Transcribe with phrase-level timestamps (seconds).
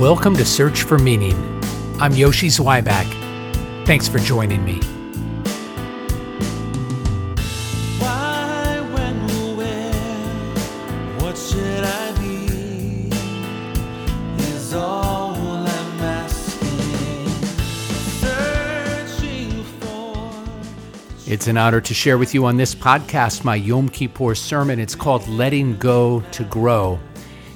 [0.00, 1.36] Welcome to Search for Meaning.
[2.00, 3.06] I'm Yoshi Zweiback.
[3.86, 4.80] Thanks for joining me.
[8.00, 9.92] Why, when, where,
[11.20, 13.08] what should I be?
[14.42, 17.28] Is all I'm asking.
[18.18, 20.44] Searching for.
[21.24, 24.80] It's an honor to share with you on this podcast my Yom Kippur sermon.
[24.80, 26.98] It's called Letting Go to Grow.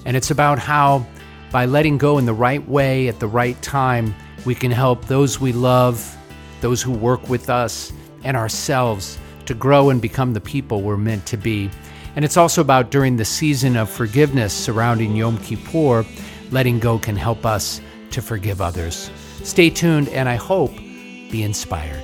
[0.04, 1.04] And it's about how,
[1.50, 5.40] by letting go in the right way at the right time, we can help those
[5.40, 6.16] we love,
[6.60, 7.92] those who work with us,
[8.24, 11.70] and ourselves to grow and become the people we're meant to be.
[12.16, 16.04] And it's also about during the season of forgiveness surrounding Yom Kippur,
[16.50, 17.80] letting go can help us
[18.10, 19.10] to forgive others.
[19.42, 22.02] Stay tuned, and I hope be inspired.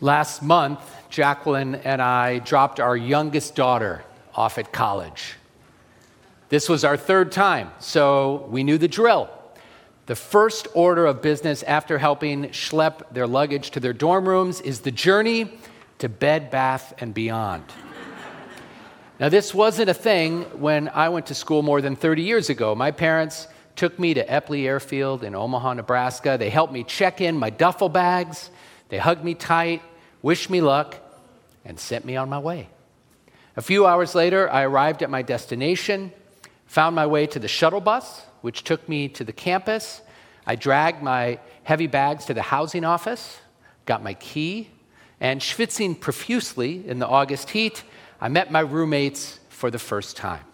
[0.00, 0.80] Last month,
[1.10, 4.02] Jacqueline and I dropped our youngest daughter
[4.34, 5.36] off at college.
[6.48, 9.30] This was our third time, so we knew the drill.
[10.06, 14.80] The first order of business after helping schlep their luggage to their dorm rooms is
[14.80, 15.52] the journey
[15.98, 17.64] to Bed Bath and Beyond.
[19.20, 22.74] Now, this wasn't a thing when I went to school more than 30 years ago.
[22.74, 26.36] My parents took me to Eppley Airfield in Omaha, Nebraska.
[26.38, 28.50] They helped me check in my duffel bags.
[28.88, 29.82] They hugged me tight,
[30.22, 30.96] wished me luck,
[31.64, 32.68] and sent me on my way.
[33.56, 36.12] A few hours later, I arrived at my destination,
[36.66, 40.02] found my way to the shuttle bus, which took me to the campus.
[40.46, 43.38] I dragged my heavy bags to the housing office,
[43.86, 44.70] got my key,
[45.20, 47.82] and schwitzing profusely in the August heat,
[48.20, 50.44] I met my roommates for the first time.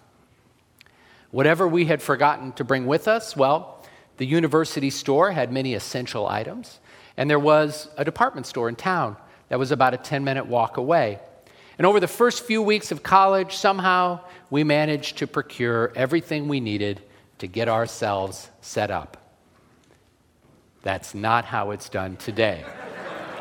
[1.31, 3.85] Whatever we had forgotten to bring with us, well,
[4.17, 6.81] the university store had many essential items,
[7.17, 9.17] and there was a department store in town
[9.49, 11.21] that was about a 10 minute walk away.
[11.79, 16.61] And over the first few weeks of college, somehow we managed to procure everything we
[16.61, 17.03] needed
[17.39, 19.17] to get ourselves set up.
[20.83, 22.65] That's not how it's done today.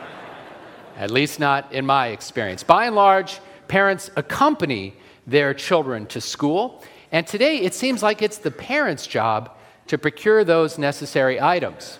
[0.97, 2.63] At least not in my experience.
[2.63, 4.96] By and large, parents accompany
[5.28, 9.52] their children to school, and today it seems like it's the parents' job
[9.88, 12.00] to procure those necessary items.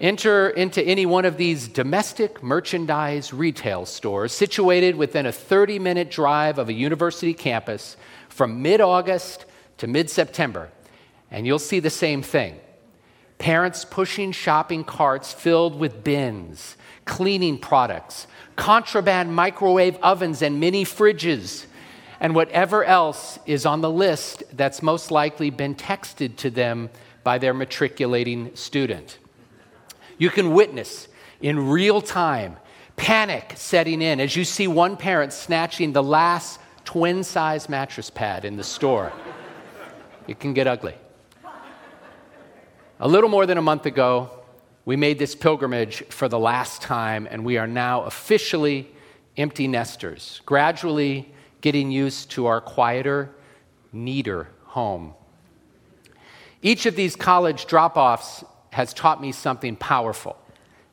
[0.00, 6.08] Enter into any one of these domestic merchandise retail stores situated within a 30 minute
[6.08, 7.96] drive of a university campus
[8.28, 9.44] from mid August
[9.78, 10.70] to mid September,
[11.32, 12.60] and you'll see the same thing.
[13.38, 21.66] Parents pushing shopping carts filled with bins, cleaning products, contraband microwave ovens and mini fridges,
[22.20, 26.88] and whatever else is on the list that's most likely been texted to them
[27.24, 29.18] by their matriculating student.
[30.18, 31.08] You can witness
[31.40, 32.56] in real time
[32.96, 38.44] panic setting in as you see one parent snatching the last twin size mattress pad
[38.44, 39.12] in the store.
[40.26, 40.94] It can get ugly.
[43.00, 44.30] A little more than a month ago,
[44.84, 48.90] we made this pilgrimage for the last time, and we are now officially
[49.36, 53.30] empty nesters, gradually getting used to our quieter,
[53.92, 55.14] neater home.
[56.62, 60.36] Each of these college drop offs has taught me something powerful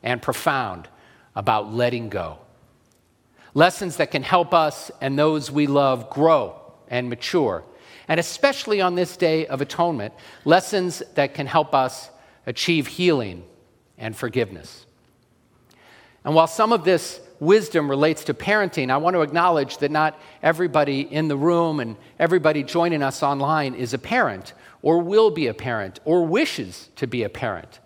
[0.03, 0.87] and profound
[1.35, 2.37] about letting go.
[3.53, 6.59] Lessons that can help us and those we love grow
[6.89, 7.63] and mature.
[8.07, 10.13] And especially on this day of atonement,
[10.43, 12.09] lessons that can help us
[12.45, 13.43] achieve healing
[13.97, 14.85] and forgiveness.
[16.23, 20.19] And while some of this wisdom relates to parenting, I want to acknowledge that not
[20.41, 25.47] everybody in the room and everybody joining us online is a parent or will be
[25.47, 27.79] a parent or wishes to be a parent.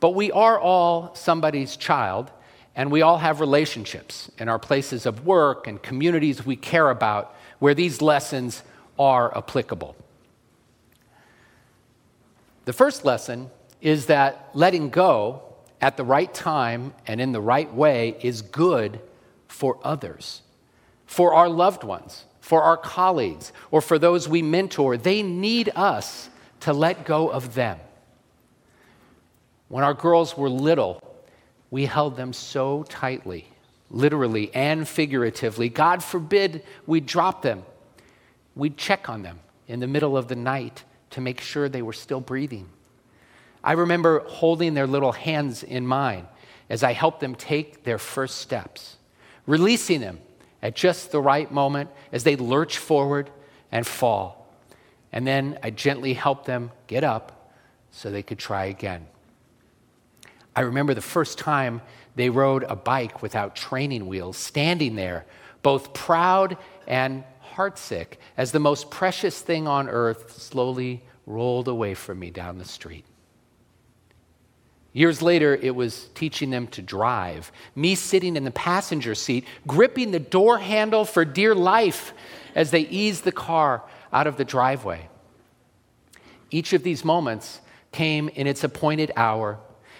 [0.00, 2.30] But we are all somebody's child,
[2.74, 7.34] and we all have relationships in our places of work and communities we care about
[7.58, 8.62] where these lessons
[8.98, 9.96] are applicable.
[12.66, 15.45] The first lesson is that letting go
[15.80, 19.00] at the right time and in the right way is good
[19.48, 20.42] for others,
[21.06, 24.96] for our loved ones, for our colleagues, or for those we mentor.
[24.96, 26.30] They need us
[26.60, 27.78] to let go of them.
[29.68, 31.02] When our girls were little,
[31.70, 33.46] we held them so tightly,
[33.90, 35.68] literally and figuratively.
[35.68, 37.64] God forbid we drop them.
[38.54, 41.92] We'd check on them in the middle of the night to make sure they were
[41.92, 42.68] still breathing.
[43.66, 46.28] I remember holding their little hands in mine
[46.70, 48.96] as I helped them take their first steps,
[49.44, 50.20] releasing them
[50.62, 53.28] at just the right moment as they lurch forward
[53.72, 54.54] and fall.
[55.12, 57.52] And then I gently helped them get up
[57.90, 59.04] so they could try again.
[60.54, 61.82] I remember the first time
[62.14, 65.26] they rode a bike without training wheels, standing there,
[65.62, 67.24] both proud and
[67.56, 72.64] heartsick as the most precious thing on earth slowly rolled away from me down the
[72.64, 73.04] street.
[74.96, 77.52] Years later, it was teaching them to drive.
[77.74, 82.14] Me sitting in the passenger seat, gripping the door handle for dear life
[82.54, 85.06] as they eased the car out of the driveway.
[86.50, 87.60] Each of these moments
[87.92, 89.58] came in its appointed hour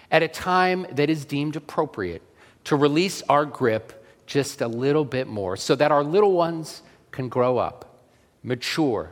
[0.09, 2.23] at a time that is deemed appropriate
[2.63, 7.29] to release our grip just a little bit more so that our little ones can
[7.29, 7.99] grow up,
[8.41, 9.11] mature,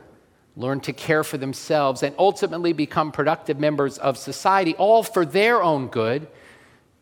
[0.56, 5.62] learn to care for themselves, and ultimately become productive members of society, all for their
[5.62, 6.26] own good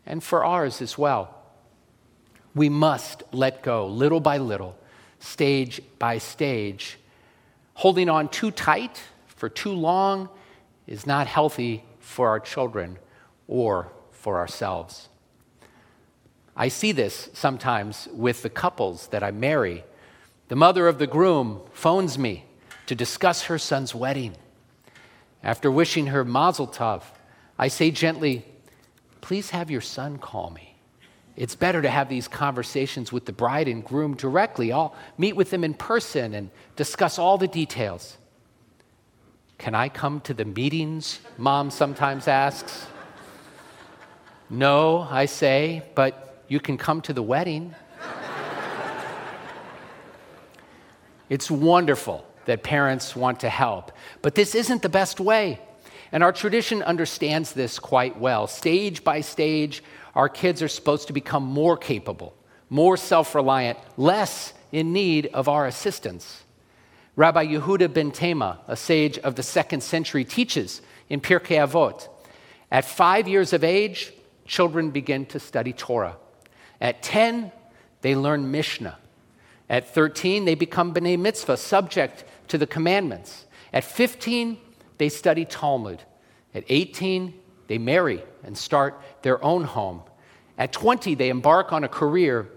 [0.05, 1.35] and for ours as well.
[2.55, 4.77] We must let go little by little,
[5.21, 6.99] stage by stage.
[7.75, 10.29] Holding on too tight for too long
[10.87, 12.99] is not healthy for our children
[13.49, 15.09] or for ourselves.
[16.57, 19.85] I see this sometimes with the couples that I marry.
[20.49, 22.45] The mother of the groom phones me
[22.87, 24.35] to discuss her son's wedding.
[25.43, 27.03] After wishing her mazel tov,
[27.59, 28.45] I say gently,
[29.21, 30.77] Please have your son call me.
[31.35, 34.71] It's better to have these conversations with the bride and groom directly.
[34.71, 38.19] I'll meet with them in person and discuss all the details.
[39.57, 41.21] Can I come to the meetings?
[41.39, 42.87] Mom sometimes asks.
[44.51, 47.75] No, I say, but you can come to the wedding.
[51.31, 53.93] it's wonderful that parents want to help.
[54.23, 55.61] But this isn't the best way.
[56.13, 58.47] And our tradition understands this quite well.
[58.47, 59.83] Stage by stage,
[60.15, 62.35] our kids are supposed to become more capable,
[62.71, 66.43] more self reliant, less in need of our assistance.
[67.17, 72.09] Rabbi Yehuda ben Tema, a sage of the second century, teaches in Pirkei Avot
[72.75, 74.13] at five years of age,
[74.47, 76.17] children begin to study Torah.
[76.81, 77.53] At 10,
[78.01, 78.99] they learn Mishnah.
[79.71, 83.47] At 13, they become B'nai Mitzvah, subject to the commandments.
[83.73, 84.59] At 15,
[84.99, 86.03] they study Talmud.
[86.55, 87.35] At 18,
[87.67, 90.03] they marry and start their own home.
[90.59, 92.49] At 20, they embark on a career.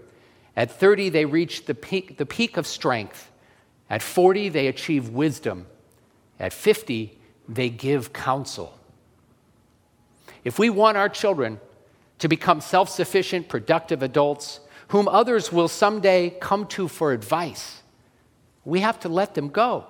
[0.56, 3.30] At 30, they reach the peak, the peak of strength.
[3.90, 5.66] At 40, they achieve wisdom.
[6.38, 7.18] At 50,
[7.48, 8.78] they give counsel.
[10.44, 11.60] If we want our children
[12.18, 17.77] to become self sufficient, productive adults whom others will someday come to for advice,
[18.68, 19.86] we have to let them go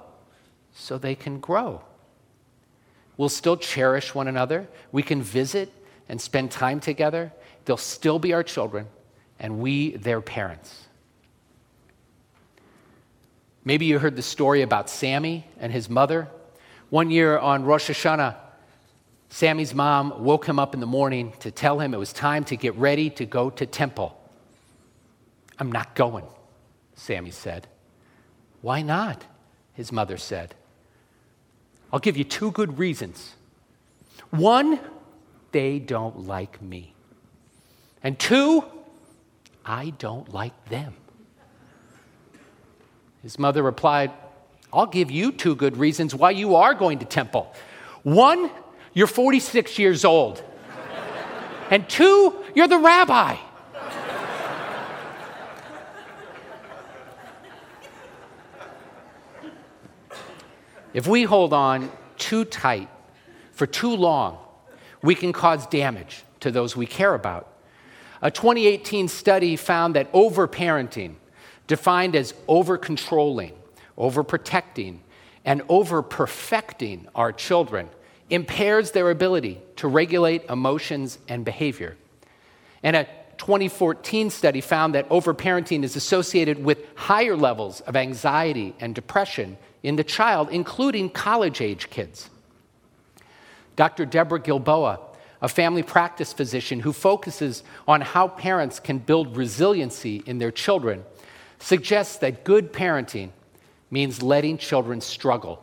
[0.73, 1.83] so they can grow.
[3.17, 4.69] We'll still cherish one another.
[4.93, 5.73] We can visit
[6.09, 7.33] and spend time together.
[7.65, 8.87] They'll still be our children,
[9.41, 10.87] and we their parents.
[13.65, 16.29] Maybe you heard the story about Sammy and his mother.
[16.89, 18.37] One year on Rosh Hashanah,
[19.29, 22.57] Sammy's mom woke him up in the morning to tell him it was time to
[22.57, 24.17] get ready to go to temple.
[25.59, 26.27] I'm not going,
[26.95, 27.67] Sammy said.
[28.61, 29.25] Why not?
[29.75, 30.55] His mother said.
[31.93, 33.35] I'll give you two good reasons.
[34.31, 34.81] One,
[35.53, 36.93] they don't like me.
[38.03, 38.65] And two,
[39.65, 40.95] I don't like them.
[43.23, 44.13] His mother replied,
[44.73, 47.53] I'll give you two good reasons why you are going to temple.
[48.03, 48.51] One,
[48.93, 50.43] you're 46 years old.
[51.71, 53.37] and two, you're the rabbi.
[60.95, 62.89] If we hold on too tight
[63.53, 64.39] for too long,
[65.03, 67.49] we can cause damage to those we care about.
[68.23, 71.15] A 2018 study found that overparenting,
[71.67, 73.53] defined as over controlling,
[73.97, 75.03] over protecting,
[75.45, 77.89] and over perfecting our children,
[78.31, 81.97] impairs their ability to regulate emotions and behavior.
[82.83, 83.05] And a
[83.39, 89.97] 2014 study found that overparenting is associated with higher levels of anxiety and depression in
[89.97, 92.31] the child, including college age kids.
[93.77, 94.07] Dr.
[94.07, 94.99] Deborah Gilboa,
[95.41, 101.05] a family practice physician who focuses on how parents can build resiliency in their children,
[101.61, 103.31] suggests that good parenting
[103.91, 105.63] means letting children struggle,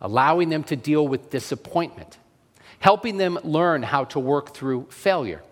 [0.00, 2.18] allowing them to deal with disappointment,
[2.78, 5.42] helping them learn how to work through failure,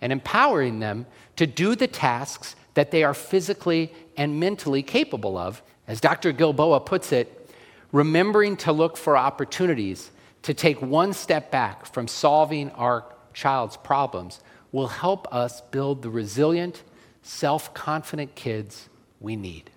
[0.00, 5.62] and empowering them to do the tasks that they are physically and mentally capable of
[5.86, 6.32] as Dr.
[6.32, 7.50] Gilboa puts it,
[7.92, 10.10] remembering to look for opportunities
[10.42, 14.40] to take one step back from solving our child's problems
[14.72, 16.82] will help us build the resilient,
[17.22, 18.88] self confident kids
[19.20, 19.70] we need.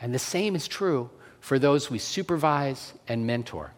[0.00, 1.10] And the same is true
[1.40, 3.72] for those we supervise and mentor.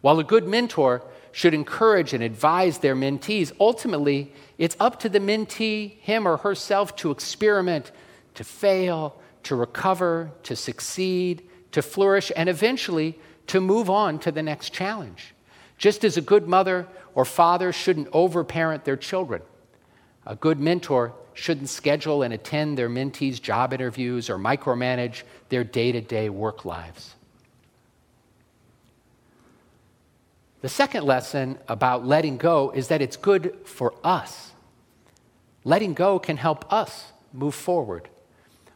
[0.00, 1.02] While a good mentor
[1.32, 6.96] should encourage and advise their mentees, ultimately, it's up to the mentee, him or herself,
[6.96, 7.92] to experiment,
[8.34, 11.42] to fail, to recover, to succeed,
[11.72, 15.34] to flourish, and eventually to move on to the next challenge.
[15.78, 19.42] Just as a good mother or father shouldn't overparent their children,
[20.26, 25.90] a good mentor shouldn't schedule and attend their mentees' job interviews or micromanage their day
[25.92, 27.14] to day work lives.
[30.60, 34.52] The second lesson about letting go is that it's good for us.
[35.64, 38.08] Letting go can help us move forward.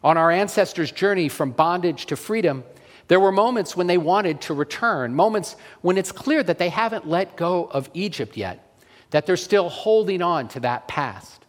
[0.04, 2.62] On our ancestors' journey from bondage to freedom,
[3.08, 7.08] there were moments when they wanted to return, moments when it's clear that they haven't
[7.08, 8.78] let go of Egypt yet,
[9.11, 11.46] that they're still holding on to that past.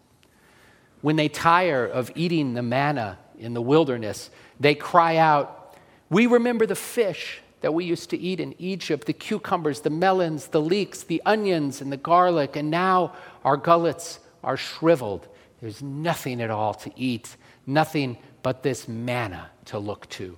[1.02, 5.76] When they tire of eating the manna in the wilderness, they cry out,
[6.10, 10.48] We remember the fish that we used to eat in Egypt the cucumbers, the melons,
[10.48, 15.28] the leeks, the onions, and the garlic, and now our gullets are shriveled.
[15.62, 17.36] There's nothing at all to eat,
[17.66, 20.38] nothing but this manna to look to.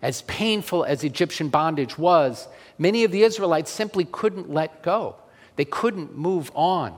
[0.00, 2.46] As painful as Egyptian bondage was,
[2.78, 5.16] many of the Israelites simply couldn't let go.
[5.56, 6.96] They couldn't move on.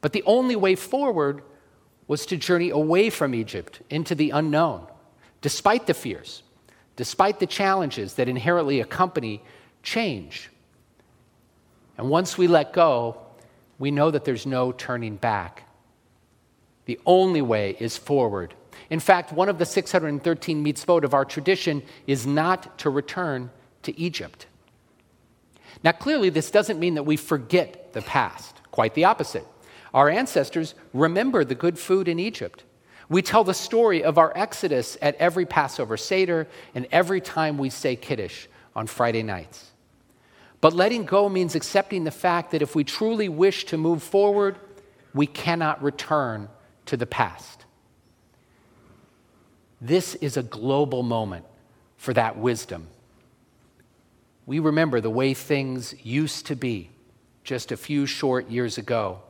[0.00, 1.42] But the only way forward
[2.06, 4.86] was to journey away from Egypt into the unknown,
[5.40, 6.44] despite the fears,
[6.94, 9.42] despite the challenges that inherently accompany
[9.82, 10.48] change.
[11.96, 13.18] And once we let go,
[13.80, 15.67] we know that there's no turning back.
[16.88, 18.54] The only way is forward
[18.90, 23.50] in fact, one of the 613 mitzvot of our tradition is not to return
[23.82, 24.46] to Egypt.
[25.84, 28.56] Now, clearly, this doesn't mean that we forget the past.
[28.70, 29.46] Quite the opposite.
[29.92, 32.64] Our ancestors remember the good food in Egypt.
[33.08, 37.70] We tell the story of our exodus at every Passover Seder and every time we
[37.70, 39.70] say Kiddush on Friday nights.
[40.60, 44.58] But letting go means accepting the fact that if we truly wish to move forward,
[45.14, 46.48] we cannot return
[46.88, 47.64] to the past.
[49.80, 51.44] This is a global moment
[51.96, 52.88] for that wisdom.
[54.46, 56.90] We remember the way things used to be
[57.44, 59.20] just a few short years ago.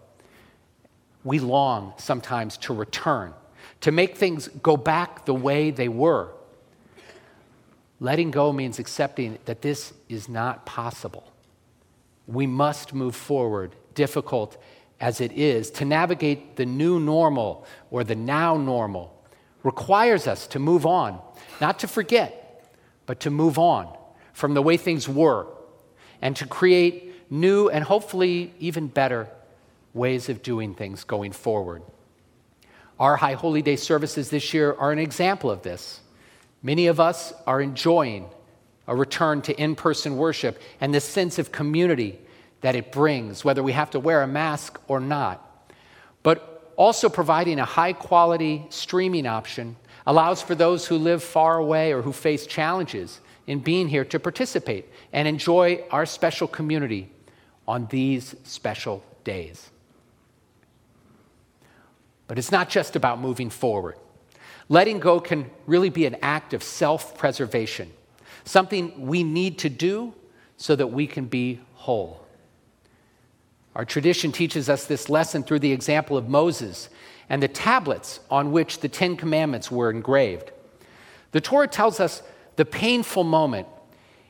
[1.25, 3.35] We long sometimes to return,
[3.81, 6.29] to make things go back the way they were.
[8.01, 11.33] Letting go means accepting that this is not possible.
[12.29, 14.57] We must move forward, difficult
[15.01, 19.15] as it is, to navigate the new normal or the now normal
[19.63, 21.21] requires us to move on,
[21.61, 22.73] not to forget,
[23.07, 23.97] but to move on
[24.33, 25.47] from the way things were
[26.21, 29.29] and to create new and hopefully even better
[29.95, 31.83] ways of doing things going forward.
[32.99, 36.01] Our High Holy Day services this year are an example of this.
[36.63, 38.29] Many of us are enjoying
[38.89, 42.19] a return to in person worship and the sense of community
[42.61, 45.45] that it brings, whether we have to wear a mask or not.
[46.23, 51.93] But also, providing a high quality streaming option allows for those who live far away
[51.93, 57.11] or who face challenges in being here to participate and enjoy our special community
[57.67, 59.71] on these special days.
[62.29, 63.97] But it's not just about moving forward.
[64.69, 67.91] Letting go can really be an act of self preservation,
[68.45, 70.15] something we need to do
[70.59, 72.25] so that we can be whole.
[73.75, 76.89] Our tradition teaches us this lesson through the example of Moses
[77.29, 80.51] and the tablets on which the Ten Commandments were engraved.
[81.33, 82.23] The Torah tells us
[82.57, 83.69] the painful moment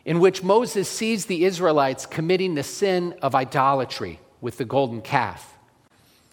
[0.04, 5.56] in which Moses sees the Israelites committing the sin of idolatry with the golden calf.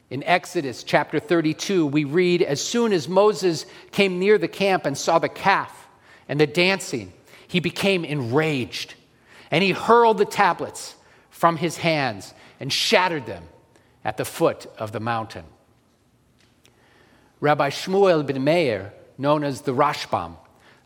[0.10, 4.98] In Exodus chapter 32, we read As soon as Moses came near the camp and
[4.98, 5.88] saw the calf
[6.30, 7.12] and the dancing,
[7.48, 8.96] he became enraged,
[9.52, 10.96] and he hurled the tablets
[11.30, 13.44] from his hands and shattered them
[14.04, 15.46] at the foot of the mountain.
[17.40, 20.36] Rabbi Shmuel ben Meir, known as the Rashbam,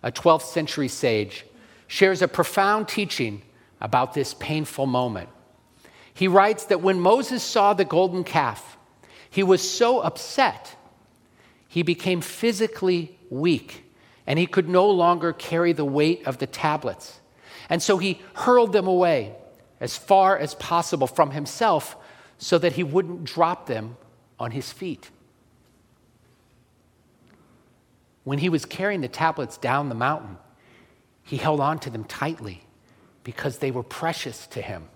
[0.01, 1.45] a 12th century sage,
[1.88, 3.41] shares a profound teaching
[3.81, 5.29] about this painful moment.
[6.13, 8.77] He writes that when Moses saw the golden calf,
[9.29, 10.75] he was so upset,
[11.67, 13.85] he became physically weak
[14.25, 17.19] and he could no longer carry the weight of the tablets.
[17.69, 19.35] And so he hurled them away
[19.79, 21.95] as far as possible from himself
[22.38, 23.98] so that he wouldn't drop them
[24.39, 25.09] on his feet.
[28.24, 30.38] When he was carrying the tablets down the mountain,
[31.24, 32.63] he held on to them tightly
[33.24, 34.88] because they were precious to him.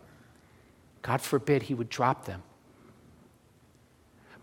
[1.02, 2.44] God forbid he would drop them.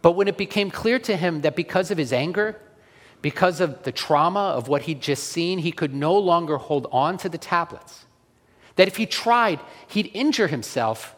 [0.02, 2.60] But when it became clear to him that because of his anger,
[3.22, 7.18] because of the trauma of what he'd just seen, he could no longer hold on
[7.18, 8.06] to the tablets,
[8.80, 11.14] that if he tried, he'd injure himself,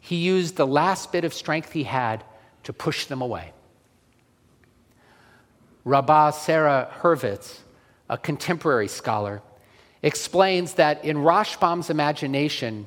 [0.00, 2.22] he used the last bit of strength he had
[2.62, 3.52] to push them away.
[5.84, 7.62] Rabba Sara Hurwitz,
[8.08, 9.42] a contemporary scholar,
[10.04, 12.86] explains that in Rashbam's imagination,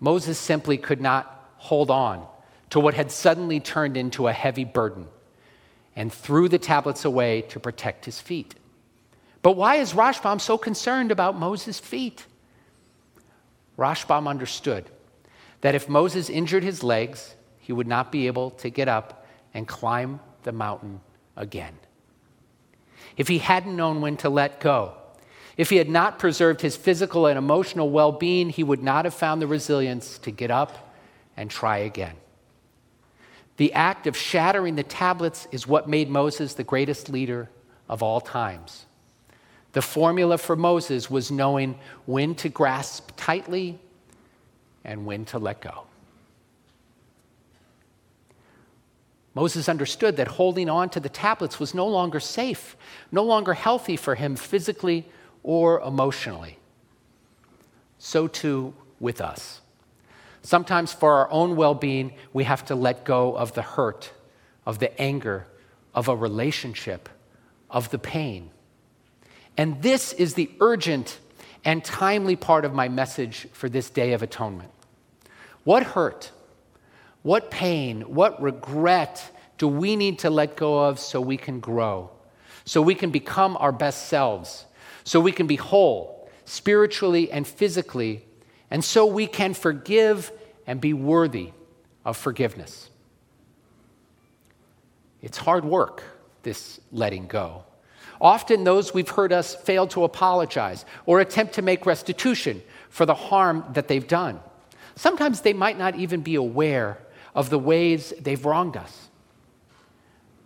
[0.00, 2.26] Moses simply could not hold on
[2.70, 5.08] to what had suddenly turned into a heavy burden
[5.94, 8.54] and threw the tablets away to protect his feet.
[9.42, 12.24] But why is Rashbam so concerned about Moses' feet?
[13.78, 14.90] Rashbam understood
[15.62, 19.66] that if Moses injured his legs, he would not be able to get up and
[19.66, 21.00] climb the mountain
[21.36, 21.74] again.
[23.16, 24.94] If he hadn't known when to let go,
[25.56, 29.14] if he had not preserved his physical and emotional well being, he would not have
[29.14, 30.94] found the resilience to get up
[31.36, 32.16] and try again.
[33.58, 37.50] The act of shattering the tablets is what made Moses the greatest leader
[37.88, 38.86] of all times.
[39.72, 43.78] The formula for Moses was knowing when to grasp tightly
[44.84, 45.84] and when to let go.
[49.34, 52.76] Moses understood that holding on to the tablets was no longer safe,
[53.10, 55.08] no longer healthy for him physically
[55.42, 56.58] or emotionally.
[57.98, 59.60] So too with us.
[60.42, 64.12] Sometimes, for our own well being, we have to let go of the hurt,
[64.66, 65.46] of the anger,
[65.94, 67.08] of a relationship,
[67.70, 68.50] of the pain.
[69.56, 71.18] And this is the urgent
[71.64, 74.70] and timely part of my message for this day of atonement.
[75.64, 76.32] What hurt,
[77.22, 82.10] what pain, what regret do we need to let go of so we can grow,
[82.64, 84.66] so we can become our best selves,
[85.04, 88.24] so we can be whole spiritually and physically,
[88.70, 90.32] and so we can forgive
[90.66, 91.52] and be worthy
[92.04, 92.90] of forgiveness?
[95.20, 96.02] It's hard work,
[96.42, 97.64] this letting go.
[98.22, 103.14] Often, those we've heard us fail to apologize or attempt to make restitution for the
[103.14, 104.38] harm that they've done.
[104.94, 106.98] Sometimes they might not even be aware
[107.34, 109.08] of the ways they've wronged us.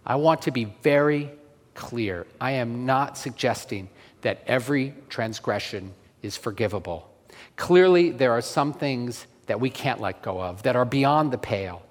[0.06, 1.30] I want to be very
[1.75, 2.26] clear.
[2.40, 3.90] I am not suggesting
[4.23, 5.92] that every transgression
[6.23, 7.11] is forgivable.
[7.56, 11.39] Clearly, there are some things that we can't let go of, that are beyond the
[11.39, 11.82] pale.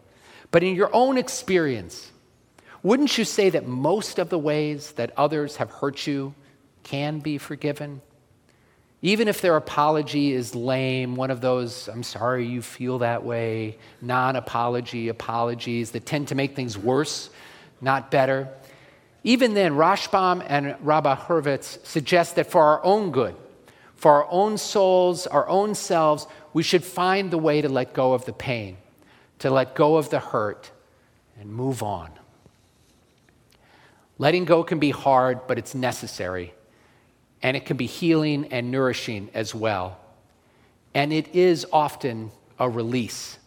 [0.49, 2.11] But in your own experience,
[2.85, 6.35] wouldn't you say that most of the ways that others have hurt you
[6.83, 7.99] can be forgiven?
[9.01, 13.79] Even if their apology is lame, one of those, I'm sorry you feel that way,
[14.03, 17.31] non apology apologies that tend to make things worse,
[17.81, 18.49] not better.
[19.23, 23.35] Even then, Rashbam and Rabbi Hurwitz suggest that for our own good,
[23.95, 28.13] for our own souls, our own selves, we should find the way to let go
[28.13, 28.77] of the pain,
[29.39, 30.69] to let go of the hurt,
[31.39, 32.11] and move on.
[34.17, 36.53] Letting go can be hard, but it's necessary
[37.45, 39.99] and it can be healing and nourishing as well.
[40.93, 43.37] And it is often a release,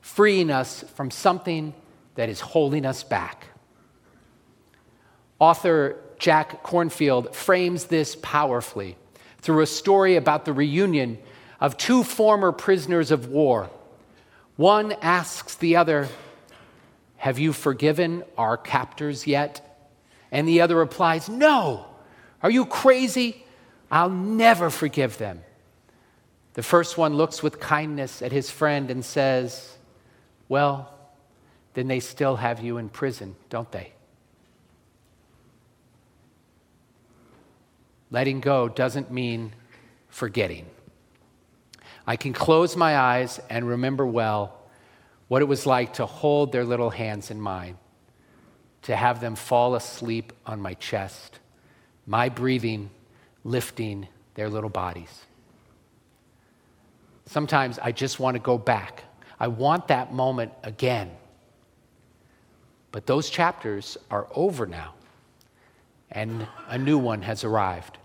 [0.00, 1.74] freeing us from something
[2.14, 3.46] that is holding us back.
[5.38, 8.96] Author Jack Kornfield frames this powerfully
[9.38, 11.18] through a story about the reunion
[11.60, 13.70] of two former prisoners of war.
[14.56, 16.08] One asks the other,
[17.18, 19.69] Have you forgiven our captors yet?
[20.32, 21.86] And the other replies, No.
[22.42, 23.44] Are you crazy?
[23.90, 25.42] I'll never forgive them.
[26.54, 29.76] The first one looks with kindness at his friend and says,
[30.48, 30.92] Well,
[31.74, 33.92] then they still have you in prison, don't they?
[38.10, 39.52] Letting go doesn't mean
[40.08, 40.66] forgetting.
[42.06, 44.58] I can close my eyes and remember well
[45.28, 47.78] what it was like to hold their little hands in mine,
[48.82, 51.40] to have them fall asleep on my chest
[52.10, 52.90] my breathing
[53.44, 55.24] lifting their little bodies.
[57.26, 59.04] Sometimes I just want to go back.
[59.38, 61.12] I want that moment again.
[62.90, 64.94] But those chapters are over now,
[66.10, 67.98] and a new one has arrived.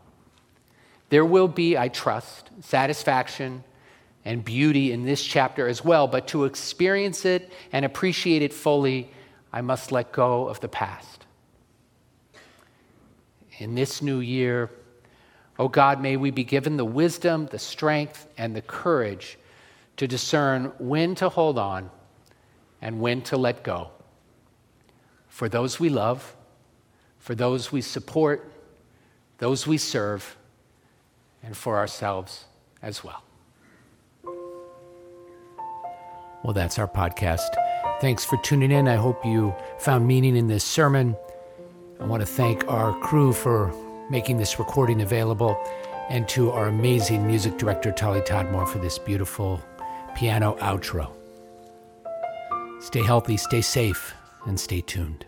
[1.09, 3.63] There will be, I trust, satisfaction
[4.23, 9.09] and beauty in this chapter as well, but to experience it and appreciate it fully,
[9.55, 11.25] I must let go of the past
[13.57, 14.69] in this new year.
[15.57, 19.37] Oh God, may we be given the wisdom, the strength, and the courage
[19.95, 21.89] to discern when to hold on
[22.81, 23.91] and when to let go.
[25.29, 26.35] For those we love,
[27.17, 28.51] for those we support,
[29.37, 30.35] those we serve,
[31.41, 32.43] and for ourselves
[32.81, 33.23] as well.
[36.43, 37.64] Well, that's our podcast.
[38.01, 38.87] Thanks for tuning in.
[38.87, 41.15] I hope you found meaning in this sermon.
[41.99, 43.73] I want to thank our crew for
[44.09, 45.57] making this recording available
[46.09, 49.61] and to our amazing music director, Tolly Todmore, for this beautiful
[50.13, 51.15] piano outro.
[52.81, 54.13] Stay healthy, stay safe,
[54.45, 55.25] and stay tuned.